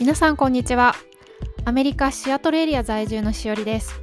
[0.00, 0.96] 皆さんこんにちは。
[1.64, 3.94] アメリカシアトルエリア在住のしおりです。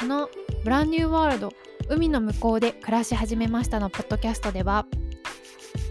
[0.00, 0.28] この
[0.64, 1.52] ブランニューワールド
[1.88, 4.84] 海の向こうで暮らし始めましたのポッドキャストでは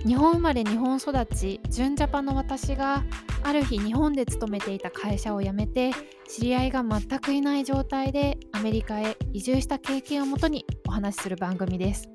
[0.06, 3.06] 日本生まれ日本育ち純ジャパンの私が
[3.44, 5.92] ある日日本で勤めていた会社を辞めて
[6.28, 12.10] 知り合いが全くいない状態でアメリカへ移住した経験をもとにお話しする番組です。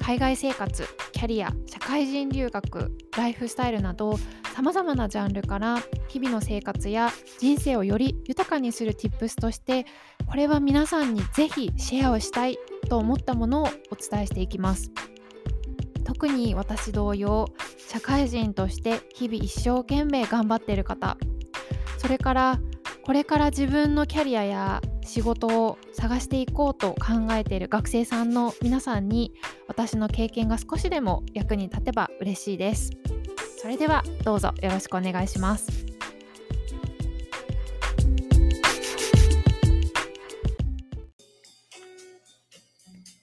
[0.00, 4.18] 海外生活キャリア社会人留学ライフスタイルなど
[4.54, 9.84] さまざまなジャンルから日々の生活や人生をより豊かにする Tips として
[10.28, 12.56] これは皆さんにぜひシェアをしたい
[12.88, 14.92] と思ったものをお伝えしていきます。
[16.04, 17.48] 特に私同様
[17.88, 21.16] 社会人として日々一生懸命頑張っている方。
[21.98, 22.60] それから
[23.02, 29.32] これから自分のキャリアや仕事を探していこうと考えている学生さんの皆さんに
[29.66, 32.92] 私の経験が少しでも役に立てば嬉しいです。
[33.64, 35.86] それではどうぞよろしくお願いします。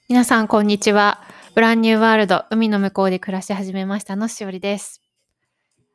[0.08, 1.22] 皆さんこんにちは。
[1.54, 5.00] ブランニューワールド海の向こうで暮らし始めましたのしおりです。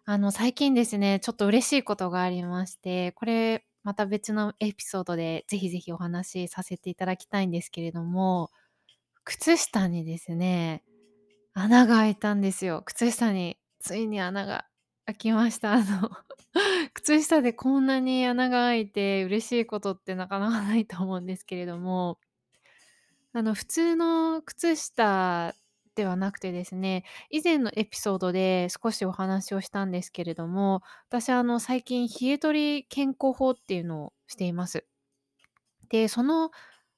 [0.06, 8.52] あの最近ですねちょっと嬉しいことがありましてこれまた別のエピソードでぜひぜひお話しさせていただきたいんですけれども、
[9.26, 10.84] 靴下にですね、
[11.54, 12.82] 穴が開いたんですよ。
[12.86, 14.68] 靴下についに穴が
[15.06, 15.74] 開きました。
[15.74, 16.12] あの
[16.94, 22.20] 靴下でこんなに穴が開いて嬉しいことってなかなかないと思うんですけれども、
[23.34, 25.54] あの普通の靴下
[25.96, 34.86] ではなくてですね、以前のエピソードで少しお話をしたんですけれども、私あの最近冷え取り健康法っていうのをしています。
[35.90, 36.52] で、その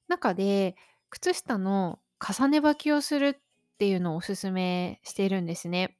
[0.08, 0.76] 中で
[1.10, 3.36] 靴下の重ね履きをするっ
[3.78, 5.99] ていうのをおすすめしているんですね。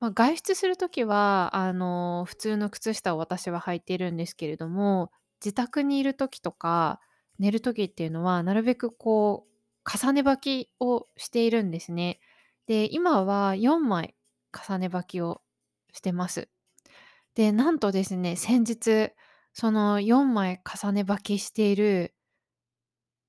[0.00, 5.10] まあ、外出するときはあの普通の靴下を私は履いているんですけれども、
[5.44, 7.00] 自宅にいる時とか
[7.38, 12.20] 寝る時っていうのはなるべくこう重ね履きをしているんですね。
[12.66, 14.14] で、今は4枚
[14.52, 15.42] 重ね履きを
[15.92, 16.48] してます。
[17.34, 19.12] で、なんとですね、先日、
[19.54, 22.14] その4枚重ね履きしている、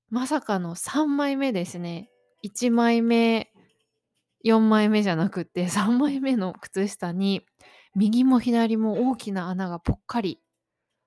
[0.08, 2.10] まさかの3枚目ですね。
[2.42, 3.52] 1枚目、
[4.44, 7.44] 4枚目じゃなくて3枚目の靴下に
[7.94, 10.40] 右も左も大きな穴がぽっかり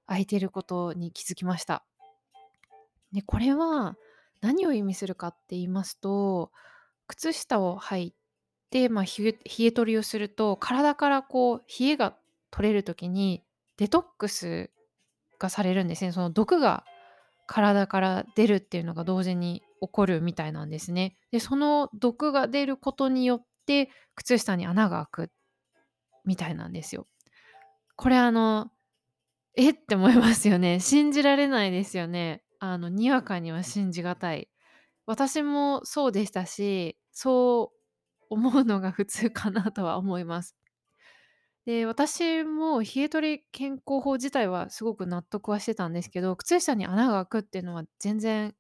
[0.06, 1.86] 開いていることに気づきました。
[3.12, 3.96] でこれは
[4.42, 6.52] 何を意味するかって言いますと
[7.08, 8.16] 靴下を履い
[8.70, 12.16] て、まあ、冷え取りをすると体からこう冷えが
[12.52, 13.44] 取れる時に
[13.78, 14.72] デトックス
[15.40, 16.84] がされるんですねその毒が
[17.46, 25.32] 体から出るっていうのが同時に起こるみたいなんですねでその毒が出ることによって靴下に穴が開く
[26.26, 27.08] みたいなんですよ
[27.96, 28.72] これあの
[29.56, 34.50] えって思いますよね 信じられないですよねあの、にわかには信じがたい。
[35.06, 40.56] 私もそうでしたし、そう思うのが普通かなとは思います。
[41.66, 48.56] で、私も冷え取り健康法自体はすごく納得はしてたんですけど、靴下に穴が開くっていうのは全然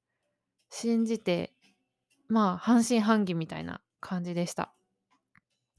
[0.75, 1.53] 信じて、
[2.28, 4.73] まあ半信半疑みたいな感じでした。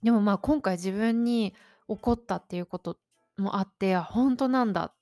[0.03, 1.53] でもまあ今回自分に
[1.89, 2.99] 起こったっていうこと
[3.37, 4.95] もあって、本当なんだっ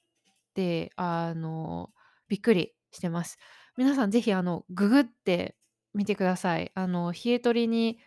[0.55, 1.91] て、あの、
[2.29, 3.37] びっくりしてます。
[3.77, 5.57] 皆さんぜひあのググって
[5.93, 6.73] みてください。
[6.75, 7.99] あの冷え取りに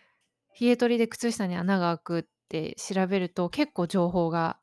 [0.60, 4.58] 冷え取りで靴下に穴が開くって調べると結構情報が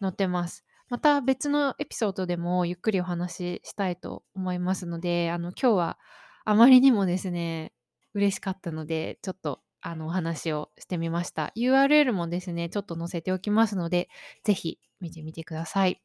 [0.00, 0.64] 載ってます。
[0.88, 5.98] また別のエピソードでもゆっくりお話ししたいと思いますので、あの今日は
[6.46, 7.72] あまりにもですね、
[8.14, 11.52] 嬉しかったので、ちょっとあのお話をしてみました。
[11.56, 14.08] URL もですね、ちょっと載せておきますので、
[14.44, 16.00] ぜひ見てみてください。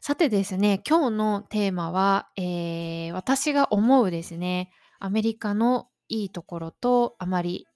[0.00, 7.68] さてですね、今日のテーマは、えー、私が思うですね、アメリカのいいところとあまり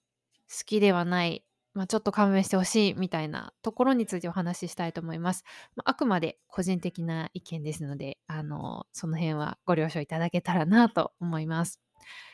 [0.50, 1.45] 好きではない、
[1.76, 5.44] まあ、ちょっと勘弁してほしいみたいなところについてお話ししたいと思います。
[5.76, 11.78] まあ、あくまで個人的な意見ですので、あの、その辺はご了承いただけたらなと思います。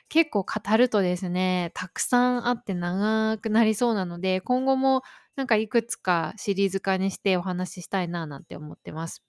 [0.08, 5.02] 結構語るとですね、たくさんあって長くなりそうなので、今後も
[5.34, 9.24] なんかいくつかシリーズ化にしてお話ししたいななんて思ってます。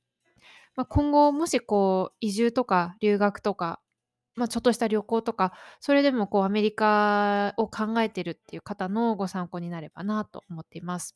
[0.76, 3.80] まあ、今後もしこう移住とか留学とか、
[4.36, 11.16] まあ、ちょっとした旅行とかそれでもこうアメリカを考えてるっていう方のご参考になればなと思っています。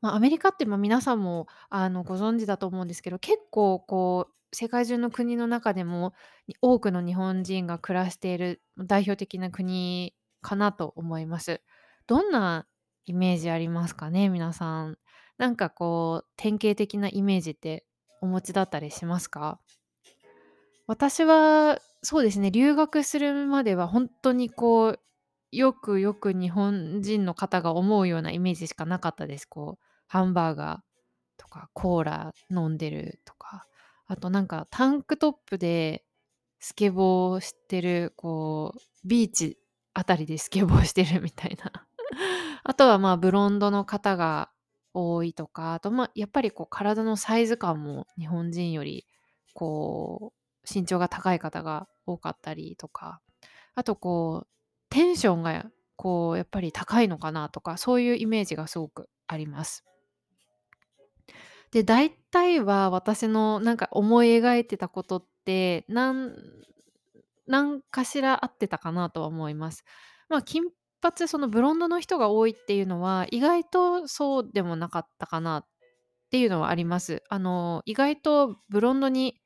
[0.00, 6.14] まあ、アメリカってま皆さんもあのご存知だと思うんですけど結構こう世界中の国の中でも
[6.62, 11.60] 多くの日本人が暮らしている代表的な国かなと思います。
[12.06, 12.66] どんな
[13.06, 14.98] イメージありますかね皆さん。
[15.38, 17.86] なんかこう典型的なイメージって
[18.20, 19.60] お持ちだったりしますか？
[20.90, 25.00] 私はそうですね、留学するまではほんとにこう、
[25.52, 29.46] よくよく日本人の方が思うようなイメージしかなかったです。
[29.46, 30.80] こう、ハンバーガー
[31.40, 33.68] とかコーラ飲んでるとか、
[34.08, 36.04] あとなんかタンクトップで
[36.58, 39.58] スケボーしてる、こう、ビーチ
[39.94, 41.70] あたりでスケボーしてるみたいな。
[42.64, 44.50] あとは、まあ、ブロンドの方が
[44.92, 49.06] 多いとか、あと、まあ、やっぱりこう体のサイズ感も日本人より
[49.54, 53.20] こう身長が高い方が多かったりとか、
[53.74, 54.48] あとこう
[54.90, 55.66] テンションが
[55.96, 59.84] こうやっぱり高いのかなとか、そういうイメージがすごくあります。
[61.70, 66.32] で、大体は私のなんか思い描いてたことって、なん
[67.90, 69.84] かしら合ってたかなとは思います。
[70.28, 70.64] まあ、金
[71.00, 75.66] 髪、そのブロンドの人が多いっていうのは、意外とそうでもなかったかなっ
[76.30, 77.22] ていうのはあります。
[77.28, 79.40] あの、意外とブロンドに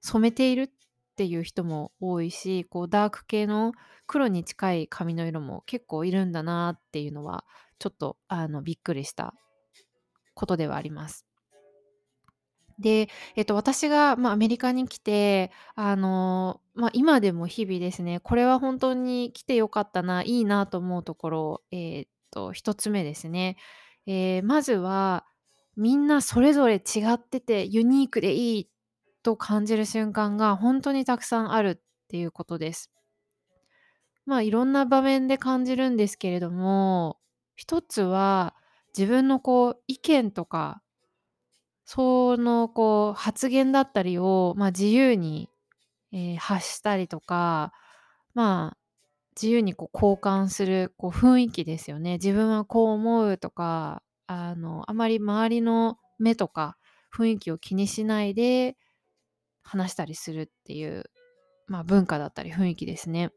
[0.00, 0.70] 染めているっ
[1.16, 3.72] ていう人も多いし、こうダーク系の
[4.06, 7.44] 黒に近い髪の色も結構いるんだなっていうのは、
[7.78, 9.34] ちょっとあのびっくりした
[10.34, 11.26] ことではあります。
[12.78, 23.56] で、えっと、私が、まあ、アメリカに来て、あの、まあ、今でも日々ですね、これは本当に来てよかったな、いいなと思うところ、えーっと、一つ目ですね。
[24.06, 25.24] えーまずは、
[25.76, 28.70] みんなそれぞれ違っててユニークでいい
[29.26, 31.78] と感じる瞬間が本当にたくさんあるっ
[32.08, 32.90] ていうことです。
[34.24, 37.18] まあ、いろんな場面で感じるんですけれども、
[37.54, 38.54] 一つは
[38.96, 40.82] 自分のこう意見とか
[41.84, 45.48] その、こう、発言だったりを、まあ、自由に、
[46.12, 47.72] えー発したりとか、
[48.34, 48.78] まあ、
[49.40, 52.14] 自由にこう交換するこう雰囲気ですよね。
[52.14, 56.78] 自分はこう思うとか、あの、あまり周りの目とか
[57.14, 58.76] 雰囲気を気にしないで
[59.66, 61.04] 話したりするっていう、
[61.66, 63.32] まあ、文化だったり雰囲気ですね。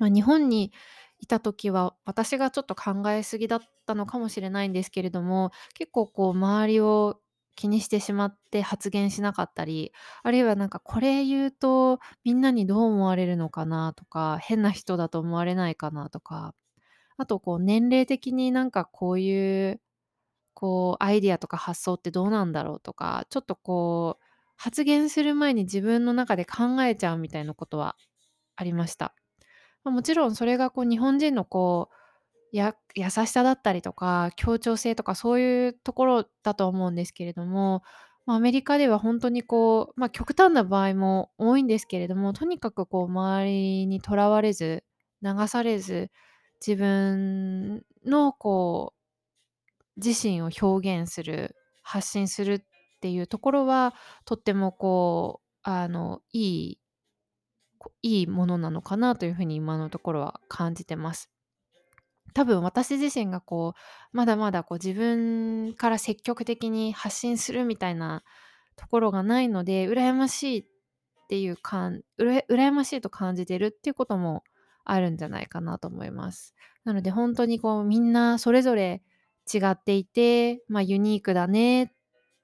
[0.00, 0.72] まあ、日本に
[1.20, 7.20] いた時は私がちょっと考えすぎだったのかもしれないんですけれども結構こう周りを
[7.54, 9.92] 気にしてしまって発言しなかったり
[10.24, 16.54] あるいはなんかこれ言うとみんなにどう思われるのかなとか変な人だと思われないかなとか
[17.16, 19.80] あとこう年齢的になんかこういう
[20.52, 24.24] こうアイディアとか発想ってどうなんだろうとかちょっとこう
[24.56, 27.96] 発言する前に自分の中で考えちゃうみたいなことは
[28.56, 29.14] ありました。
[29.84, 37.82] ま、もちろんそれがこう日本人のこう、や優しさだったりとか、協調性とかそういうところだと思うんですけれども、
[38.26, 44.84] ま、アメリカではほんとにこう、ま、極端な場合も多いんですけれども、とにかくこう周りにとらわれず、
[45.22, 46.10] 流されず、
[46.66, 52.64] 自分のこう、自身を表現する、発信する
[53.04, 56.78] っていうところは、とってもこう、あの、いい
[58.00, 61.30] いいものなのかなというふうに今のところは感じてます。
[62.32, 68.24] 多分私自身がこう、まだまだこう自分から積極的に発信するみたいな
[68.76, 70.64] ところがないので、羨ましいっ
[71.28, 74.44] ていうかんうら羨ましいと感じてるっていうことも
[74.86, 76.54] あるんじゃないかなと思います。
[76.84, 79.02] なので本当にこうみんなそれぞれ
[79.52, 81.93] 違っていて、ま、ユニークだね、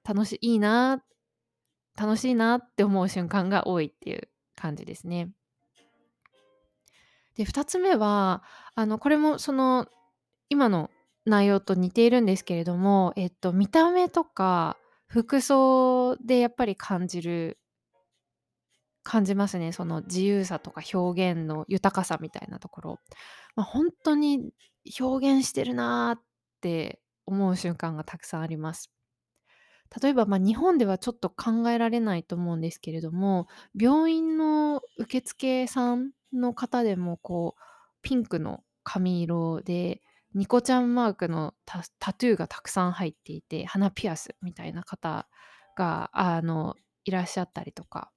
[0.07, 1.03] 楽しいいな、
[1.97, 5.31] 楽しいなって思う瞬間が多いっていう感じですね。
[7.35, 8.43] で、2つ目は、
[8.75, 9.87] あの、これもその、
[10.49, 10.89] 今の
[11.25, 14.77] 内容と似ているんですけれども、えっと、見た目とか
[15.07, 17.57] 服装でやっぱり感じる
[19.03, 19.71] 感じますね。
[19.71, 22.99] その自由さとか表現の豊かさみたいなところ。
[23.55, 24.51] ま、ほんとに
[24.99, 26.21] 表現してるなっ
[26.61, 28.91] て思う瞬間がたくさんあります。
[29.99, 37.61] 例えば、ま、日本ではちょっと考えられないと思うんですけれども、病院の受付さんの方でも、こう、
[38.01, 40.01] ピンクの髪色で、
[40.33, 45.27] ニコちゃんマークのタタトゥーがたくさん入っていて、鼻ピアスみたいな方
[45.75, 48.11] が、あの、いらっしゃったりとか。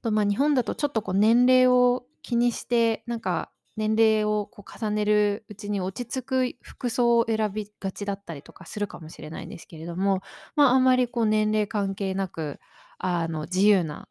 [0.00, 3.50] あと、ま、日本だとちょっとこう年齢を気にして、なんか
[3.80, 10.20] 年齢をこう重ねるうちに落ち着く服装を選びがちだったりとかするかもしれないんですけれども、
[10.54, 12.60] まあ、あまりこう年齢関係なく、
[12.98, 14.06] あの、自由な、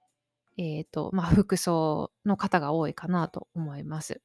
[0.58, 4.24] えっと、まあ、服装の方が多いかなと思います。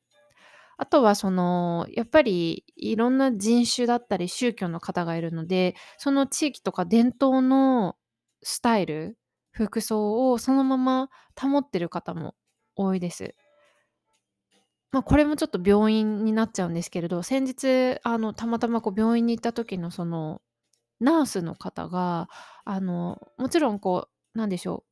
[0.79, 7.97] あとはその、やっぱりいろんな人種だったり宗教の方がいるので、その地域とか伝統の
[8.43, 9.19] スタイル、
[9.51, 12.35] 服装をそのまま保ってる方も
[12.77, 13.35] 多いです。
[14.95, 20.41] ま、これもちょっと病院になっちゃうんですけれど、先日あの、たまたまこう病院に行った時のその、
[21.01, 22.29] ナースの方が、
[22.65, 24.85] あの、もちろんこう、なんでしょ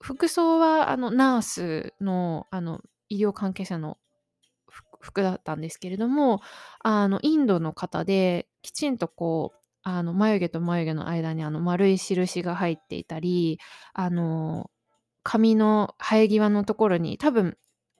[0.00, 3.98] う、服装はあの、ナースのあの、医療関係者の
[5.00, 6.40] 服だったんですけれども、
[6.84, 13.60] あの、インドの方で、きちんとこう、あの、眉毛と眉毛の間にあの、丸い印が入っていたり、
[13.94, 14.70] あの、
[15.24, 17.56] 髪の生え際のところに、多分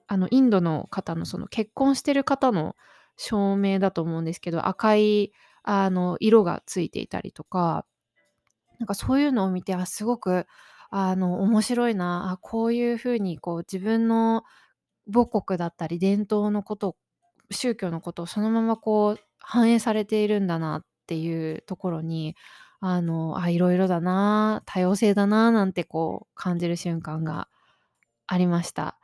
[0.07, 2.75] あの、インドの方のその結婚してる方の
[3.17, 5.31] 証明だと思うんですけど、赤い
[5.63, 7.85] あの、色がついていたりとか、
[8.79, 10.45] なんかそういうのを見て、あ、すごく
[10.89, 14.43] あの、面白いな、あ、こういう風にこう自分の
[15.11, 16.97] 母国だったり伝統のこと
[17.51, 22.35] 宗教のことをそのままこう反映されているんだなっていうところに、
[22.81, 27.49] あの、あ、色々だな、多様性だななんてこう感じる瞬間が
[28.27, 28.97] ありました。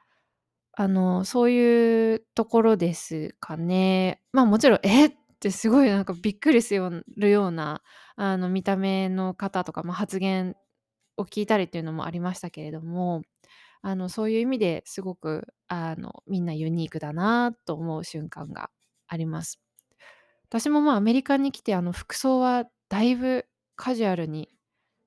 [0.76, 4.22] あの、そういうところですかね。
[4.32, 5.12] まあ、もちろん、えっ？
[5.40, 6.74] てすごいなんかびっくりす
[7.18, 7.82] るような、
[8.16, 10.56] あの、見た目の方とか、まあ、発言
[11.18, 13.24] を聞いたりっていうのもありましたけれども、
[13.82, 18.70] あの、そういう意味ですごくあの、みんなユニークだなと思う瞬間が
[19.08, 19.60] あります。
[20.50, 23.46] 私も、まあ、アメリカに来てあの、服装はだいぶ
[23.78, 24.50] カジュアルに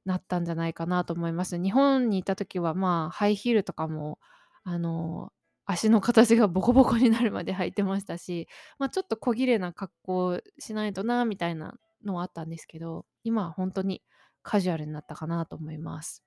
[0.06, 1.58] なったんじゃないかなと思います。
[1.62, 4.18] 日本にいた時は、まあ、ハイヒールとかも
[4.64, 5.32] あの、
[5.66, 14.02] 足の形がボコボコになるまで履いてましたし、ま、ちょっと小綺麗な格好しないとなみたいなのはあったんですけど、今はほんとに
[14.42, 16.23] カジュアルになったかなと思います。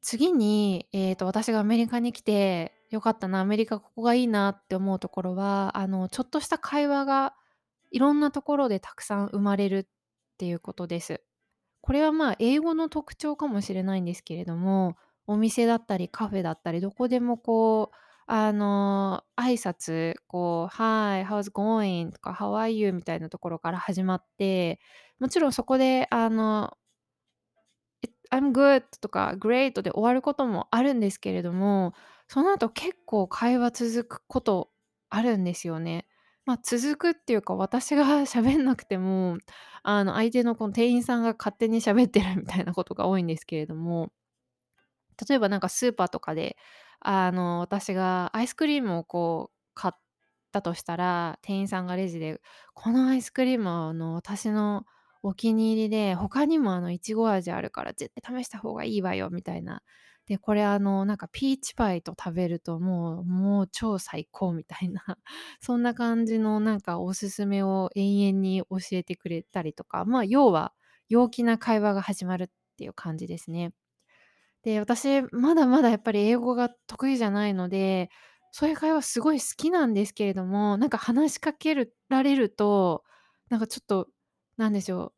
[0.00, 7.34] 次に、ええと、私がアメリカに来て良かったな、アメリカここがいいなって思うところは、あの、ちょっとした会話が
[7.90, 9.86] いろんなところでたくさん生まれるっ
[10.38, 11.22] ていうことです。
[11.82, 14.96] これは、まあ、英語の特徴かもしれないんですけれども、
[15.28, 22.10] お店だったりカフェだったり、どこでもこう、あの、挨拶、こう、Hi, how's going?
[22.12, 22.92] とか How are you?
[22.92, 24.80] みたいなところから始まって、
[25.20, 26.76] もちろんそこであの、
[28.30, 31.94] I'm good とか great で終わることもあるんですけれども、
[32.28, 34.70] その後結構会話続くこと
[35.10, 36.06] あるんですよね。
[36.44, 39.38] ま、続くっていうか、私が 喋んなくても、
[39.82, 44.10] あの、相手のこの店員さんが勝手に喋ってるみたいなことが多いんですけれども。
[45.28, 46.56] 例えばなんかスーパーとかで、
[47.00, 49.98] あの、私がアイスクリームをこう買っ
[50.52, 52.40] たとしたら、店員さんがレジで
[52.74, 54.84] 「このアイスクリームはあの、私の
[55.22, 59.82] お気に入りで、他にもあの、いちご味あるから絶対試した方がいいわよ」みたいな。
[60.26, 65.02] で、これあの、なんかピーチパイと食べるともうもう超最高みたいな、
[65.60, 70.74] そんな感じのなんかおすすめを延々に教えてくれたりとか、まあ、要は
[71.08, 73.72] 陽気な会話が始まるっていう感じですね。
[74.68, 78.10] で、私まだまだやっぱり英語が得意じゃないので、
[78.52, 81.74] そういう会話すごい好きなんですけれども、なんか話しかけ
[82.08, 83.04] られると、
[83.50, 84.08] なんかちょっと、
[84.56, 85.12] なんでしょう、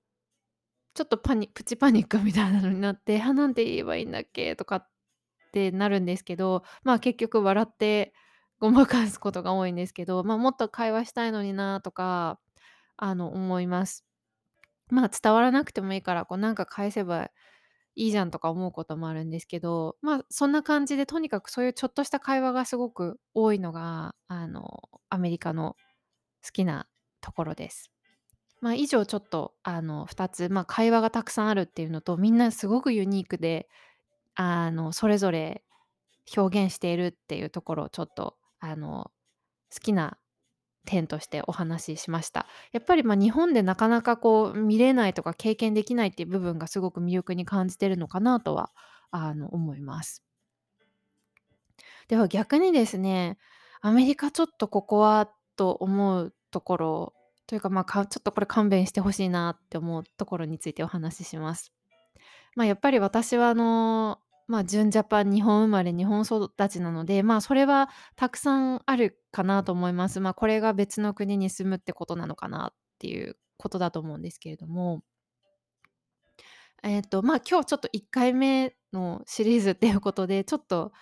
[0.95, 4.89] ちょっとパニプチパニックみたいなのになって、「あ、なんて言えばいいんだっけ」とかっ
[5.53, 8.15] てなるんですけど、まあ、結局笑って
[8.61, 12.41] ごまかすことが多いんですけど、ま、もっと会話したいのになとか、
[12.99, 14.05] あの、思います。
[14.91, 17.31] まあ、伝わらなくてもいいから、こうなんか返せば
[17.97, 25.77] いいじゃんとか思うこともあるんですけど、まあ、そんな感じでとにかくそういうちょっとした会話がすごく多いのが、あの、アメリカの
[26.45, 26.89] 好きな
[27.21, 27.91] ところです。
[28.61, 33.69] まあ、以上ちょっとあの、2つ、まあ、会話がたくさんあるっていうのと、みんなすごくユニークで、
[34.37, 35.65] あの、それぞれ
[36.37, 39.13] 表現しているっていうところをちょっとあの、
[39.75, 40.19] 好きな
[40.91, 42.47] 点としてお話ししました。
[42.73, 48.73] やっぱり、ま、日本でなかなかこう見れないとか経験できないっていう部分がすごく魅力に感じてるのかなとは、
[49.11, 50.23] あの、思います。
[52.09, 53.39] では逆にですね、
[53.81, 57.15] アメリカちょっとここはと思うところ
[57.47, 61.73] というか、ま、かちょっとこれ勘弁して欲しいなって思うところについてお話しします。
[62.57, 64.19] ま、やっぱり私はあの、
[64.49, 70.21] まあ、純ジャパン、日本生まれ日本育ちなので、まあ、それはたくさんあるかなと思います。
[70.21, 75.03] ま、これが別の国に住むってことなのかなっていうことだと思うんですけれども。
[76.83, 80.93] えっと、まあ、今日ちょっと1回目のシリーズっていうことで、ちょっと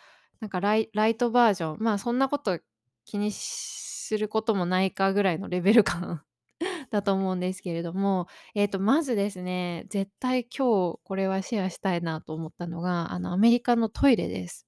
[0.40, 2.58] なんかライトバージョン、まあ、そんなこと
[3.04, 6.22] 気にすることもないかぐらいのレベル感
[6.90, 14.67] だと思うんですけれども、えっと、まずですね、絶対今日これはシェアしたいなと思ったのが、あの、アメリカのトイレです。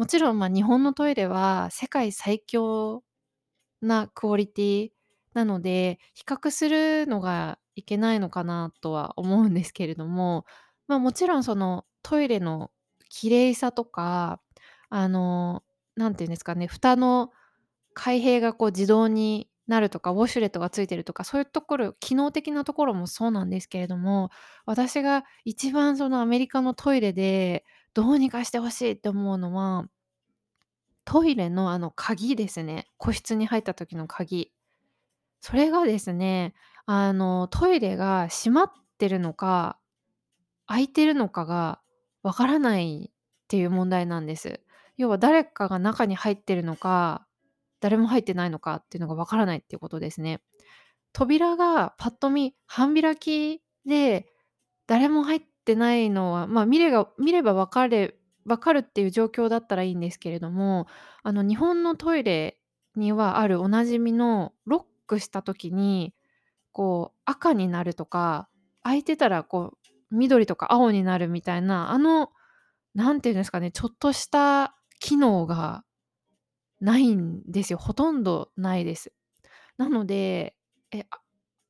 [0.00, 3.02] もちろん、ま、日本のトイレは世界最強
[3.82, 4.90] なクオリティ
[5.34, 10.46] なので、比較するのがいけないのかなとは思うんですけれども、
[10.88, 12.70] ま、もちろんそのトイレの
[13.10, 14.40] 綺麗さとか、
[14.88, 15.64] あの、
[15.96, 17.30] 何て言うんですかね蓋の
[17.94, 24.30] 開閉がこう自動になるとかウォシュレットがついてるとかそういうところ機能的なところもそうなんですけれども
[24.66, 29.86] 私が一番そのアメリカのトイレでどうにかしてほしいって思うのは
[31.04, 34.52] トイレのあの鍵ですね個室に入った時の鍵
[35.40, 36.54] それがですね
[36.86, 39.78] あのトイレが閉まってるのか
[40.66, 41.80] 開いてるのかが
[42.22, 44.60] わからないっていう問題なんです。
[44.96, 47.26] 要は誰かが中に入ってるのか
[47.80, 50.42] 誰も入ってないのかっていうのがわからないっていうことですね。
[51.12, 54.26] 扉がパッと見半開きで
[54.86, 60.86] 誰も入ってないのは、まあ、見れが見れば分かれ分かるっていう状況だったらいいんですけれども
[61.22, 62.58] あの日本のトイレ
[62.96, 66.14] にはあるおなじみのロックした時に
[66.72, 68.48] こう赤になるとか
[68.82, 72.30] 開いてたらこう緑とか青になるみたいなあの
[72.94, 75.84] 何て言うんですかねちょっとした機能が
[76.80, 77.78] ないんですよ。
[77.78, 79.12] ほとんどないです。
[79.76, 80.56] なので、
[80.92, 81.04] え、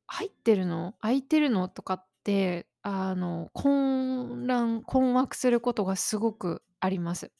[0.06, 0.94] 入ってるの？
[1.00, 1.68] 空いてるの？
[1.68, 7.30] とかって、あの、混乱困惑することがすごくあります。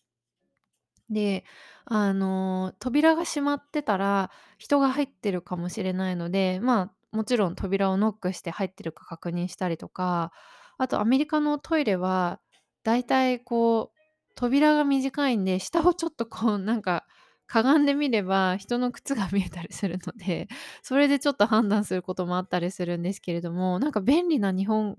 [1.11, 1.45] で、
[1.87, 6.81] あの、扉が閉まってたら、人が入ってるかもしれないので、ま
[7.13, 10.33] あ、もちろん扉をノックして入ってるか確認したりとか、
[10.79, 12.41] あとアメリカのトイレは、
[12.85, 13.99] だいたいこう、
[14.37, 17.05] 扉が短いんで、下をちょっとこうなんか
[17.47, 20.49] かがんでみれば人の靴が 見えたりするので、
[20.83, 24.97] それでちょっと判断することもあったりするんですけれども、なんか便利な日本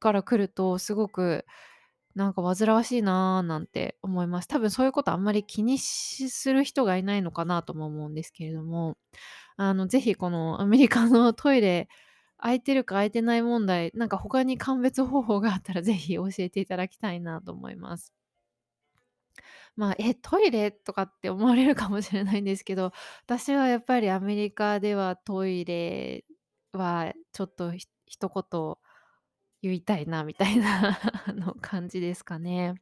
[0.00, 1.46] から来るとすごく
[2.14, 4.48] なんか煩わしいなーなんて思います。
[4.48, 8.96] 多分そういうことあんまり気にする人がいないのかなとも思うんですけれども、
[9.56, 11.88] あの、ぜひこのアメリカのトイレ
[12.38, 18.12] 空いてるか空いてない問題、なんか他に鑑別方法があったらぜひ教えていただきたいなと思います。
[19.76, 22.92] まあ、え、トイレとかって思われるかもしれないんですけど、
[23.24, 26.24] 私はやっぱりアメリカではトイレ
[26.72, 27.72] はちょっと
[28.06, 28.76] 一言
[29.62, 30.98] 言いたいなみたいな
[31.34, 32.74] の感じですかね。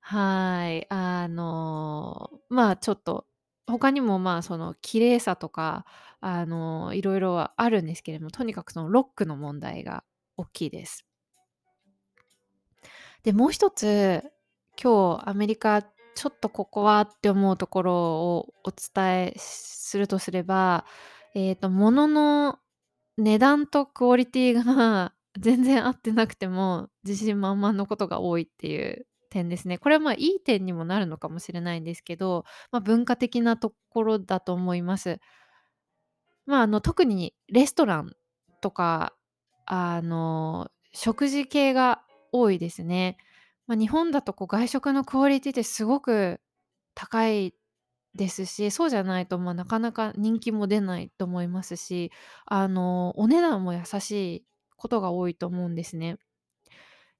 [0.00, 0.86] はい。
[0.90, 3.26] あの、まあ、ちょっと
[3.66, 5.86] 他にもまあ、その綺麗さとか、
[6.20, 10.04] あの、いろいろはあるんですけれども、とにかくそのロックの問題が
[10.36, 11.06] 大きいです。
[13.22, 14.22] で、もう一つ、
[14.80, 15.82] 今日アメリカ
[16.14, 20.84] ちょっとここはって思うところをお伝えするとすれば、
[21.34, 22.58] えっと、物の
[23.16, 29.78] 値段とクオリティが全然合ってなくても、自信満々のことが多いっていう点ですね。
[29.78, 35.20] これはまあいい点にもなるのかもしれないんですけど、まあ、文化的なところだと思います。
[36.46, 38.12] まあ、あの特にレストラン
[38.60, 39.14] とか
[39.66, 43.16] あの食事系が多いですね。
[43.66, 46.40] まあ、日本だとこう外食のクオリティってすごく
[46.94, 47.54] 高い
[48.14, 52.12] ですし、そうじゃないと、まあ、なかなか人気も出ないと思いますし、
[52.46, 54.44] あの、お値段も優しい
[54.84, 56.18] ことが多いと思うんですね。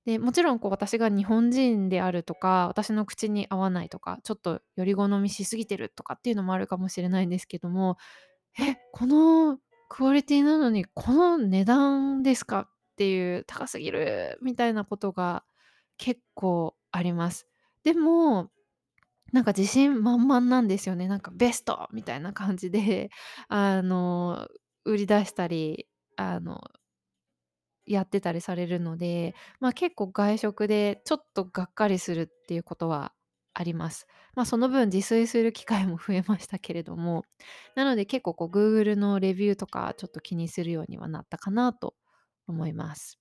[0.04, 7.96] で、もちろんこう私が日本人であるとか、私の口に合わないとか、ちょっとより好みしすぎてるとかっていうのもあるかもしれないんですけども、
[8.60, 15.44] え、このクオリティなのにこの値段ですかっていう高すぎるみたいなことが
[15.96, 17.48] 結構あります。
[17.82, 18.50] でも、
[19.32, 21.08] なんか自信満々なんですよね。
[21.08, 23.10] なんかベストみたいな感じで、
[23.48, 24.48] あの、
[24.84, 26.60] 売り出したり、あの、
[27.86, 33.12] やってたりされるので、まあ、結構外食でちょっとがっかりするっていうことは
[33.54, 34.06] あります。
[34.34, 37.24] まあ、その分自炊する機会も増えましたけれども、
[37.76, 41.94] なので結構こう Google のレビューとかちょっと気にするようにはなったかなと
[42.48, 43.18] 思います。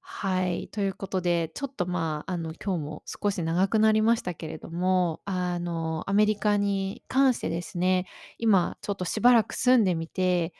[0.00, 0.68] はい。
[0.68, 8.06] ということで、ちょっとまあ、あの、今日も少し長くなりましたけれども、あの、アメリカに関してですね、
[8.38, 10.52] 今ちょっとしばらく住んでみて、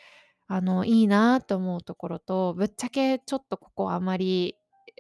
[0.49, 4.57] あの、いいなと思うところと、ぶっちゃけちょっとここあまり、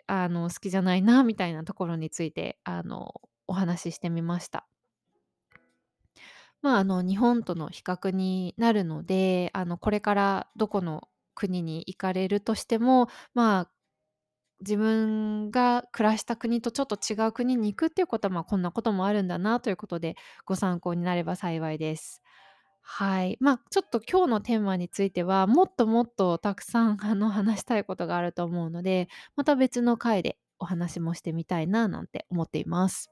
[0.06, 4.66] あの、好きじゃないなみたいなところについて、あの、お話ししてみました。
[6.62, 13.70] まあ、あの、日本との比較になるので、あの、これからどこの国に行かれるとしても、まあ、
[14.60, 22.22] 自分が暮らした国とちょっと違う国に行くっていうことは、まあ、こんなこともあるんだなということでご参考になれば幸いです。
[22.88, 23.36] はい。
[23.40, 33.10] まあ、ちょっと今日のテーマについては、もっともっとたくさんあの話したいことがあると思うので、また別の回でお話もしてみたいななんて思っています。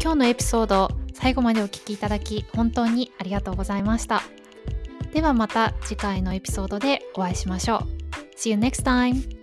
[0.00, 4.22] 今日のエピソード最後までお聴きいただき本当にありがとうございました。
[5.12, 8.36] ではまた次回のエピソードでお会いしましょう。
[8.38, 9.35] See you next time!